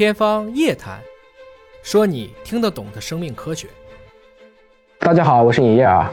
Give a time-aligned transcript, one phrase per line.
[0.00, 0.94] 天方夜谭，
[1.82, 3.68] 说你听得懂的生命科学。
[4.98, 6.10] 大家好，我是尹烨啊。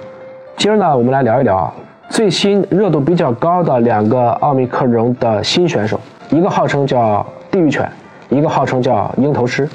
[0.58, 1.74] 今儿呢，我们来聊一聊
[2.10, 5.98] 最新热度比较高的两个奥密克戎的新选手，
[6.32, 7.90] 一个号称叫地狱犬，
[8.28, 9.66] 一个号称叫鹰头狮。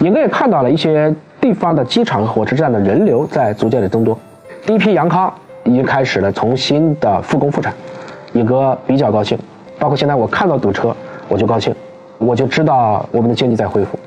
[0.00, 1.10] 尹哥也看到了一些
[1.40, 4.18] 地方的机场火车站的人流在逐渐的增多，
[4.66, 5.32] 第一批阳康
[5.64, 7.72] 已经开始了重新的复工复产，
[8.34, 9.38] 尹哥比较高兴。
[9.78, 10.94] 包括现在我看到堵车，
[11.26, 11.74] 我就高兴，
[12.18, 13.98] 我就知道我们的经济在恢复。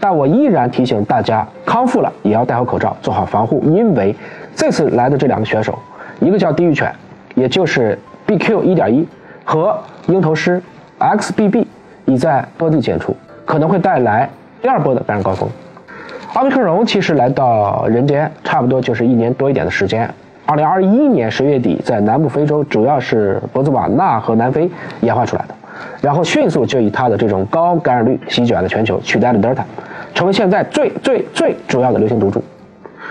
[0.00, 4.14] 但我依然提醒大家，康复了也要戴好口罩，做好防护，因为
[4.56, 5.78] 这次来的这两个选手，
[6.20, 6.92] 一个叫地狱犬，
[7.34, 9.06] 也就是 BQ 一点一
[9.44, 10.60] 和鹰头狮
[10.98, 11.66] XBB，
[12.06, 14.28] 已在多地检出，可能会带来
[14.60, 15.48] 第二波的感染高峰。
[16.34, 20.08] 奥密克戎其实来到人间差不多就是一年多一点的时间。
[20.46, 24.68] 二零二一年十月底，在南部非洲，主要是博茨瓦纳和南非
[25.00, 25.54] 演化出来的，
[26.00, 29.64] 然后迅速就以它的这种高感染率席卷了全球，取代了德尔塔，
[30.14, 32.42] 成为现在最最最主要的流行毒株。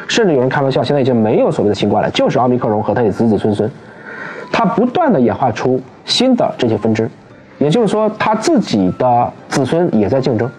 [0.07, 3.69] 甚至有人开玩笑，现在已经没有所谓的新冠了，就是奥密克戎和它的子子孙孙，
[4.51, 7.09] 它不断的演化出新的这些分支，
[7.57, 10.49] 也就是说，它自己的子孙也在竞争，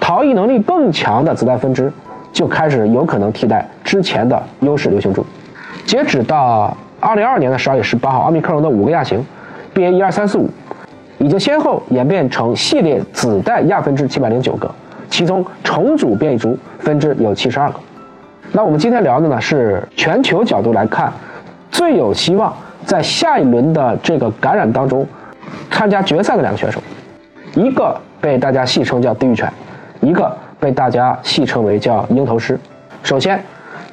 [0.00, 1.92] 逃逸能力更强的子代分支
[2.32, 5.24] 就开始有可能替代之前的优势流行株。
[5.84, 9.24] 截止到二零二二年的十二月十八号，奥密克戎的五个亚型
[9.74, 10.48] ，BA 一二三四五，
[11.20, 14.74] 已经先后演变成系列子代亚分支七百零九个，
[15.10, 17.78] 其中重组变异株分支有七十二个。
[18.52, 21.12] 那我们今天聊的呢是全球角度来看，
[21.70, 22.50] 最有希望
[22.86, 25.06] 在下一轮的这个感染当中
[25.70, 26.80] 参加决赛的两个选手，
[27.54, 29.52] 一个被大家戏称叫地狱犬，
[30.00, 32.58] 一个被大家戏称为叫鹰头狮。
[33.02, 33.38] 首先，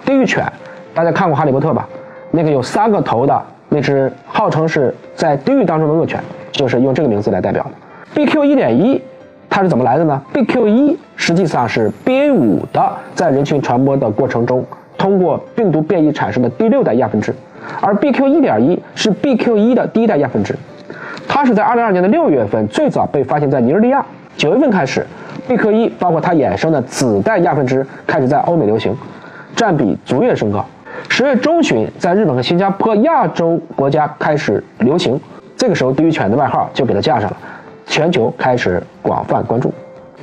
[0.06, 0.50] 地狱犬，
[0.94, 1.86] 大家看过《哈利波特》吧？
[2.32, 6.22] 那个有三个头的那只号称是在地狱当中的恶犬，
[6.58, 8.22] 就是用这个名字来代表的。
[8.22, 9.02] BQ 一点一。
[9.50, 14.64] 它是怎么来的呢？BQ 一实际上是 BA 五的在人群传播的过程中，
[14.98, 17.34] 通过病毒变异产生的第六代亚分支，
[17.82, 20.54] 而 BQ 一点一是 BQ 一的第一代亚分支。
[21.30, 24.06] 它是在二零二年的六月份最早被发现在尼日利亚，
[24.36, 25.08] 九月份开始
[25.48, 28.94] ，BQ 一包括它衍生的子代亚分支开始在欧美流行，
[29.56, 30.64] 占比逐月升高。
[31.08, 35.20] 十月中旬，在日本和新加坡亚洲国家开始流行，
[35.58, 37.38] 这个时候地狱犬的外号就给它架上了。
[37.88, 39.74] 全球开始广泛关注，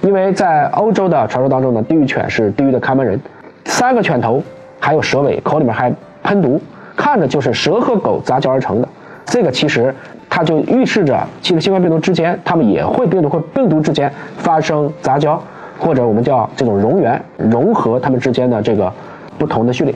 [0.02, 3.18] 因为在欧洲的传说当中呢，地狱犬是地狱的看门人，
[3.64, 4.42] 三个犬头，
[4.78, 5.90] 还有蛇尾，口里面还
[6.22, 6.60] 喷毒，
[6.94, 8.88] 看着就是蛇和狗杂交而成的。
[9.24, 9.92] 这个其实
[10.28, 15.42] 它就预示着，其实新冠病毒之间，它们也会病毒和病毒之间发生杂交，
[15.78, 18.92] 或者我们叫这种溶源融合它们之间的这个
[19.38, 19.94] 不同的序列。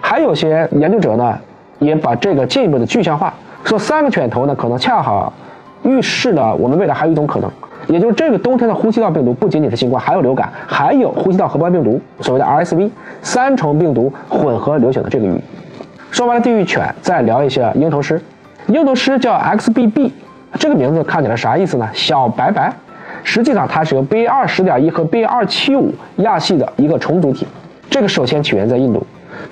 [0.00, 1.38] 还有些研究者呢，
[1.78, 3.34] 也把这个进一步的具象化，
[3.64, 5.32] 说三个犬头呢，可能恰好。
[5.82, 7.50] 预示了我们未来还有一种可能，
[7.86, 12.90] 也就是这个冬天的呼吸道病毒不仅仅是新冠，还有流感，还有呼吸道合胞病毒，所谓的 RSV，
[13.22, 15.40] 三重病毒混合流行的这个寓意。
[16.10, 18.20] 说完了地狱犬，再聊一下鹰头狮。
[18.66, 20.10] 鹰头狮叫 XBB，
[20.58, 21.88] 这个名字看起来啥意思呢？
[21.94, 22.70] 小白白。
[23.24, 27.46] 实际上它是由 BA 二十点一和 BA 二七五亚系的一个重组体。
[27.88, 29.02] 这个首先起源在印度，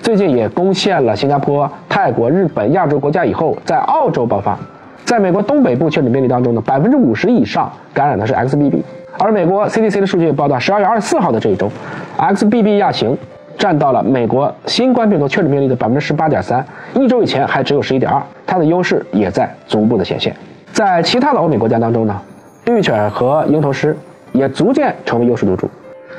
[0.03, 4.59] 最近也攻陷了新加坡、泰国、日本、亚洲国家以后，在澳洲爆发。
[5.05, 8.83] 在美国东北部确诊病例当中呢，百分之五十以上感染的是 XBB，
[9.19, 11.71] 而美国 CDC 的数据也报道，十二月二十四号的这一周
[12.19, 13.17] ，XBB 亚型
[13.57, 16.63] 占到了美国新冠病毒确诊病例的百分之十八点三，
[16.95, 20.37] 一周以前还只有十一点二，它的优势也在逐步的显现。
[20.73, 22.21] 在其他的欧美国家当中呢，
[22.65, 23.97] 地狱犬和鹰头狮
[24.33, 25.69] 也逐渐成为优势毒株。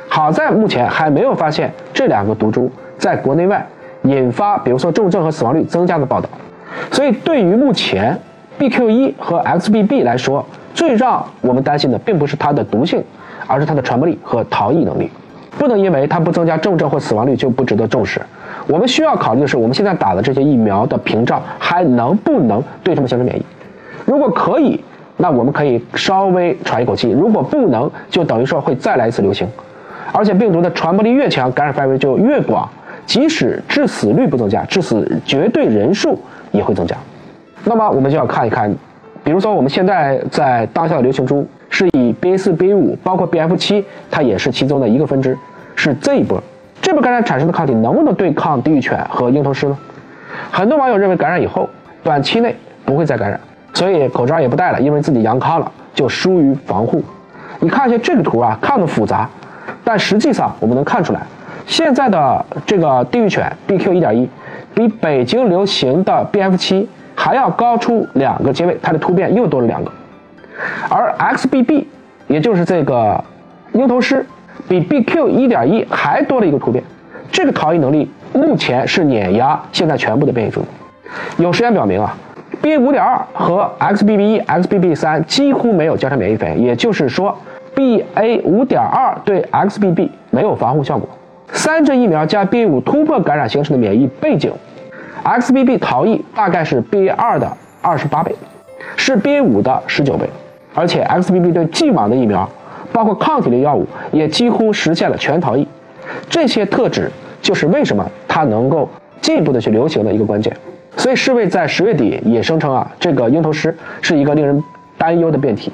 [0.08, 3.66] 好在目前还没有发现这两个毒株在国内外
[4.04, 6.30] 引发，比如说重症和死亡率增加的报道，
[6.92, 8.16] 所以对于目前。
[8.60, 13.02] BQ 一和 XBB 来说，最让我们担心的并不是它的毒性，
[13.48, 15.10] 而是它的传播力和逃逸能力。
[15.58, 18.22] 不能因为它不增加重症或死亡率就不值得重视。
[18.68, 23.46] 我们需要考虑的是，我们现在打的这些疫苗的屏障还能不能对它们形成免疫？
[24.04, 24.84] 如果可以，
[25.16, 29.48] 那我们可以稍微喘一口气；如果不能，就等于说会再来一次流行。
[30.12, 32.70] 而且病毒的传播力越强，感染范围就越广，
[33.10, 36.16] 即使致死率不增加，致死绝对人数
[36.52, 36.96] 也会增加。
[37.64, 38.72] 那么我们就要看一看，
[39.24, 45.36] 比如说我们现在在当下的流行株是以 BA 四、BA 五，包括 BF 七，它也是其中的一个分支，
[45.76, 46.40] 是这一波。
[46.84, 49.76] 这波感染产生的抗体能不能对抗地狱犬和鹰头狮呢？
[50.52, 51.68] 很多网友认为感染以后
[52.04, 52.56] 短期内
[52.86, 53.42] 不会再感染，
[53.74, 57.04] 所以口罩也不戴了，因为自己阳康了就疏于防护。
[57.60, 59.28] 你看一下这个图啊，看着复杂，
[59.84, 61.22] 但实际上我们能看出来，
[61.70, 64.30] 现在的这个地狱犬 BQ 一点一
[64.76, 66.90] 比北京流行的 BF 七。
[67.22, 69.92] 还要高出两个阶位，它的突变又多了两个，
[70.90, 71.84] 而 XBB，
[72.28, 73.22] 也就是这个
[73.74, 74.24] 鹰头虱
[74.70, 76.82] 比 BQ 1.1还多了一个突变，
[77.30, 80.64] 这个逃逸能力目前是碾压现在全部的变异株。
[81.36, 82.16] 有实验表明啊
[82.64, 87.38] ，BA5.2 和 XBB1、XBB3 几乎没有交叉免疫反应，也就是说
[87.76, 91.10] ，BA5.2 对 XBB 没有防护效果。
[91.54, 92.66] 三针疫苗加 B.
[92.66, 94.52] 五突破感染形成的免疫背景
[95.24, 97.10] ，XBB 逃逸大概是 B.
[97.10, 97.52] 二的
[97.82, 98.34] 二十八倍，
[98.96, 99.42] 是 B.
[99.42, 100.30] 五的十九倍，
[100.74, 102.50] 而且 XBB 对既往的疫苗，
[102.92, 105.68] 包括抗体类药物，也几乎实现了全逃逸。
[106.30, 107.12] 这些特质
[107.42, 108.90] 就是为什么它能够
[109.22, 110.56] 进一步的去流行的一个关键。
[110.98, 114.64] 所以世卫在十月底也声称啊，这个鹰头虱是一个令人
[114.98, 115.72] 担忧的变体。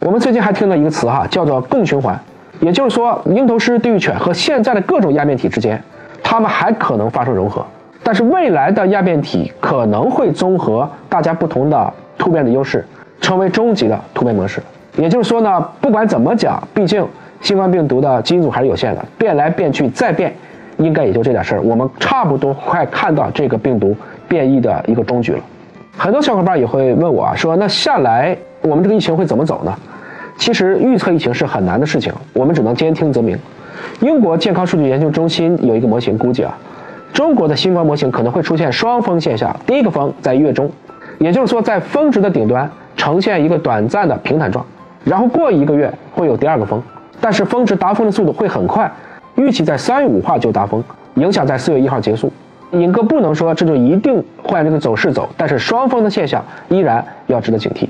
[0.00, 2.18] 我们最近还听到一个词哈，叫做共循环，
[2.60, 5.82] 也就是说鹰头狮地域犬和现在的各种亚变体之间，
[6.22, 7.64] 它们还可能发生融合。
[8.02, 12.84] 但是未来的亚变体可能会综合大家不同的突变的优势，
[13.20, 14.62] 成为终极的突变模式。
[14.96, 17.06] 也就是说呢，不管怎么讲，毕竟
[17.40, 20.32] 新冠病毒的基因组还是有限的，变来变去再变，
[20.78, 21.60] 应该也就这点事儿。
[21.60, 23.94] 我们差不多快看到这个病毒
[24.26, 25.40] 变异的一个终局了。
[25.98, 29.74] 很多小伙伴也会问我啊，说那下来我们这个疫情会怎么走呢？
[30.38, 33.36] 其实预测疫情是很难的事情，我们只能兼听则明。
[34.00, 36.56] 英国健康数据研究中心有一个模型估计啊，
[37.12, 40.70] 中国的新冠模型可能会出现双峰现象，第一个峰在月中，
[41.18, 44.64] 也就是说在峰值的顶端呈现一个短暂的平坦状。
[45.04, 46.82] 然后过一个月会有第二个峰，
[47.20, 48.90] 但是峰值达峰的速度会很快，
[49.36, 50.82] 预期在三月五号就达峰，
[51.14, 52.30] 影响在四月一号结束。
[52.72, 57.86] 尹哥不能说这就一定会按这个走势走，但是双峰的现象依然要值得警惕。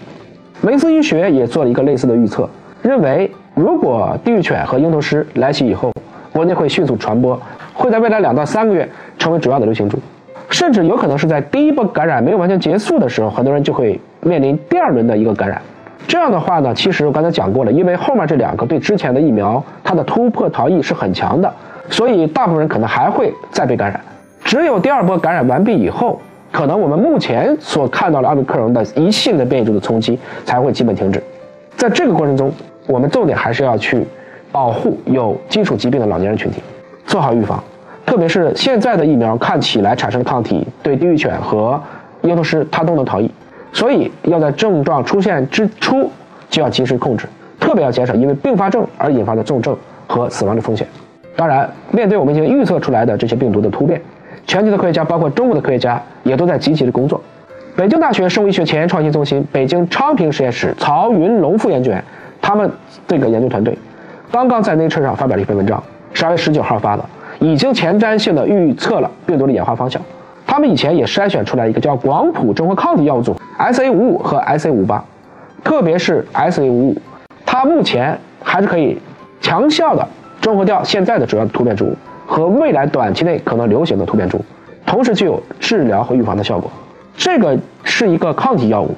[0.66, 2.50] 梅斯医学也做了一个类似的预测，
[2.82, 5.92] 认为如果地狱犬和鹰头虱来袭以后，
[6.32, 7.40] 国内会迅速传播，
[7.72, 9.96] 会在未来两到三个月成为主要的流行株，
[10.50, 15.62] 甚至有可能是在第一波感染没有完全结束的时候，很多人就会面临第二轮的一个感染。
[16.08, 21.48] 这样的话呢，其实我刚才讲过了，因为后面这两个对之前的疫苗它的突破逃逸是很强的，
[21.90, 24.00] 所以大部分人可能还会再被感染。
[24.42, 26.20] 只有第二波感染完毕以后，
[26.56, 31.22] 可能我们目前所看到的奥密克戎的一系列变异株的冲击才会基本停止。
[31.76, 32.50] 在这个过程中，
[32.86, 34.06] 我们重点还是要去
[34.50, 36.62] 保护有基础疾病的老年人群体，
[37.04, 37.62] 做好预防。
[38.06, 41.78] 特别是现在的疫苗看起来产生的抗体对地狱犬和
[42.22, 43.30] 鹰头虱它都能逃逸。
[43.74, 46.10] 所以要在症状出现之初
[46.48, 47.26] 就要及时控制，
[47.60, 49.76] 特别要减少因为并发症而引发的重症
[50.06, 50.88] 和死亡的风险。
[51.36, 54.00] 当然，面对我们已经预测出来的这些病毒的突变，
[54.46, 57.20] 全球的科学家，包括中国的科学家，也都在积极的工作。
[57.74, 62.02] 北京大学生物医学前沿创新中心、北京昌平实验室曹云龙副研究员，
[62.40, 62.70] 他们
[63.06, 63.76] 这个研究团队
[64.30, 65.82] 刚刚在 Nature 上发表了一篇文章，
[66.12, 67.04] 十二月十九号发的，
[67.38, 70.00] 已经前瞻性的预测了病毒的演化方向。
[70.46, 73.36] 他们以前也筛选出来一个叫广谱中和抗体药物组。
[73.58, 75.04] SA 五五和 SA 五八，
[75.64, 77.02] 特别是 SA 五五，
[77.44, 78.96] 它目前还是可以
[79.40, 80.06] 强效的
[80.40, 81.92] 中和掉现在的主要突变株
[82.26, 84.40] 和未来短期内可能流行的突变株，
[84.84, 86.70] 同时具有治疗和预防的效果。
[87.16, 88.90] 这个是一个抗体药物，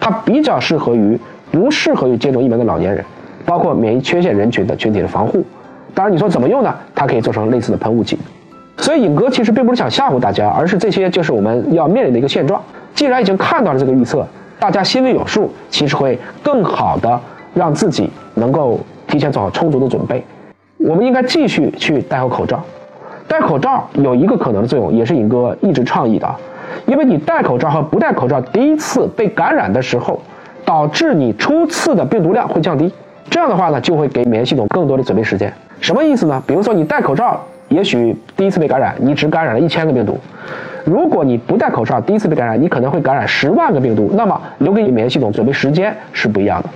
[0.00, 1.18] 它比较适合于
[1.52, 3.04] 不适合于接种疫苗的老年人，
[3.44, 5.44] 包括免疫缺陷人群的群体的防护。
[5.94, 6.74] 当然，你说怎么用呢？
[6.94, 8.18] 它可以做成类似的喷雾剂。
[8.76, 12.62] 所以，尹哥其实并不是想吓唬大家，而是这些就是我们要面临的一个现状。
[12.94, 14.26] 既然已经看到了这个预测，
[14.58, 17.20] 大家心里有数，其实会更好的
[17.52, 20.24] 让自己能够提前做好充足的准备。
[20.82, 22.62] 我们应该继续去戴好口罩。
[23.28, 26.26] 戴口罩有一个可能的作用，也是尹哥一直倡议的，
[26.86, 30.20] 因为你戴口罩和不戴口罩，第一次被感染的时候，
[30.64, 32.90] 导致你初次的病毒量会降低。
[33.28, 35.52] 这样的话呢，就会给免疫系统更多的准备时间。
[35.80, 36.42] 什么意思呢？
[36.46, 40.18] 比如说你戴口罩，也许第一次被感染，你只感染了一千个病毒。
[40.84, 46.68] 如果你不戴口罩，第一次被感染，你可能会感染十万个病毒，那么留给你免疫系统准备时间是不一样的。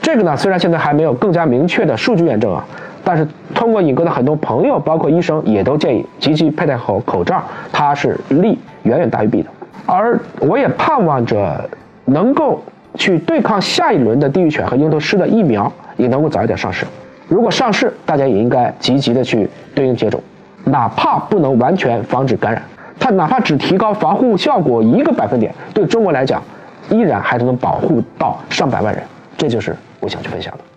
[0.00, 2.64] 这个呢，虽然现在还没有更加明确的数据验证啊，
[3.08, 7.40] 但是通过尹哥的很多朋友，包括医生，也都建议积极佩戴好口罩，
[7.72, 9.48] 它是利远远大于弊的。
[9.86, 11.70] 而我也盼望着
[12.06, 12.60] 能够
[12.96, 16.84] 去对抗下一轮的地狱犬和鹰头虱的疫苗也能够早一点上市。
[17.28, 20.20] 如果上市，大家也应该积极的去对应接种，
[20.64, 22.60] 哪怕不能完全防止感染。
[22.98, 26.42] 它哪怕只提高防护效果一个百分点，对中国来讲，
[26.90, 29.00] 依然还是能保护到上百万人。
[29.36, 30.75] 这就是我想去分享的。